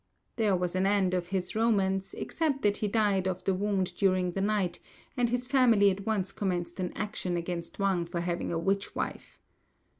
[0.37, 4.31] There was an end of his romance, except that he died of the wound during
[4.31, 4.79] the night,
[5.15, 9.37] and his family at once commenced an action against Wang for having a witch wife.